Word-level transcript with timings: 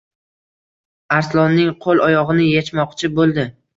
Arslonning 1.17 1.69
qo‘l-oyog‘ini 1.85 2.49
yechmoqchi 2.53 3.13
bo‘ldi. 3.21 3.47